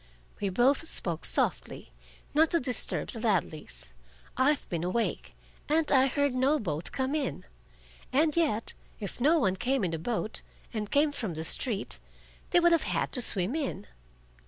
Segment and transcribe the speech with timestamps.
[0.39, 1.91] We both spoke softly,
[2.33, 3.91] not to disturb the Ladleys.
[4.35, 5.35] "I've been awake,
[5.69, 7.45] and I heard no boat come in.
[8.11, 10.41] And yet, if no one came in a boat,
[10.73, 11.99] and came from the street,
[12.49, 13.85] they would have had to swim in."